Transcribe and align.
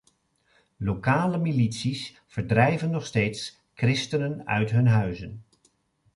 Lokale 0.79 1.37
milities 1.37 2.21
verdrijven 2.27 2.89
nog 2.89 3.05
steeds 3.05 3.59
christenen 3.73 4.47
uit 4.47 4.71
hun 4.71 4.87
huizen. 4.87 5.43